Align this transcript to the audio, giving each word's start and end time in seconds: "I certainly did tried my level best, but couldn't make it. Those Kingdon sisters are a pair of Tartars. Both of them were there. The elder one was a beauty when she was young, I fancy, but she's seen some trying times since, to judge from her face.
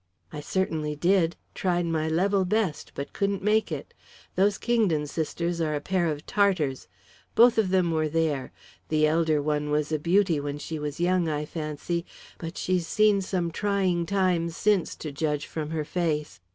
"I 0.33 0.41
certainly 0.41 0.95
did 0.95 1.35
tried 1.53 1.85
my 1.85 2.09
level 2.09 2.43
best, 2.43 2.91
but 2.95 3.13
couldn't 3.13 3.43
make 3.43 3.71
it. 3.71 3.93
Those 4.33 4.57
Kingdon 4.57 5.05
sisters 5.05 5.61
are 5.61 5.75
a 5.75 5.79
pair 5.79 6.07
of 6.07 6.25
Tartars. 6.25 6.87
Both 7.35 7.59
of 7.59 7.69
them 7.69 7.91
were 7.91 8.09
there. 8.09 8.51
The 8.89 9.05
elder 9.05 9.43
one 9.43 9.69
was 9.69 9.91
a 9.91 9.99
beauty 9.99 10.39
when 10.39 10.57
she 10.57 10.79
was 10.79 10.99
young, 10.99 11.29
I 11.29 11.45
fancy, 11.45 12.03
but 12.39 12.57
she's 12.57 12.87
seen 12.87 13.21
some 13.21 13.51
trying 13.51 14.07
times 14.07 14.57
since, 14.57 14.95
to 14.95 15.11
judge 15.11 15.45
from 15.45 15.69
her 15.69 15.85
face. 15.85 16.39